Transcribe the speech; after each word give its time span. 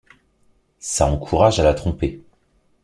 Ça 0.79 1.05
encourage 1.05 1.59
à 1.59 1.63
la 1.63 1.75
tromper. 1.75 2.23